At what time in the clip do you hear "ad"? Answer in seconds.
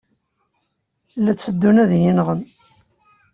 1.83-1.91